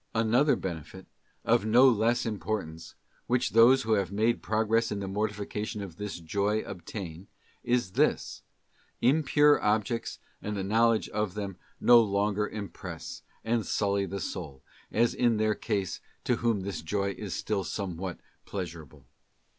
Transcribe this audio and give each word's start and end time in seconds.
Another 0.15 0.55
benefit, 0.55 1.05
of 1.45 1.63
no 1.63 1.87
less 1.87 2.25
importance, 2.25 2.95
which 3.27 3.51
those 3.51 3.83
who 3.83 3.93
have 3.93 4.11
made 4.11 4.41
progress 4.41 4.91
in 4.91 4.99
the 4.99 5.07
mortification 5.07 5.79
of 5.83 5.97
this 5.97 6.19
joy, 6.19 6.61
obtain, 6.65 7.27
is 7.63 7.91
this: 7.91 8.41
Impure 8.99 9.61
objects 9.61 10.17
and 10.41 10.57
the 10.57 10.63
knowledge 10.63 11.07
of 11.09 11.35
them 11.35 11.55
no 11.79 11.99
longer 12.01 12.49
impress, 12.49 13.21
and 13.43 13.63
sully 13.63 14.07
the 14.07 14.19
soul, 14.19 14.63
as 14.91 15.13
in 15.13 15.37
their 15.37 15.53
case 15.53 16.01
to 16.23 16.37
whom 16.37 16.61
this 16.61 16.81
joy 16.81 17.11
is 17.15 17.35
still 17.35 17.63
somewhat 17.63 18.17
pleasurable. 18.43 19.05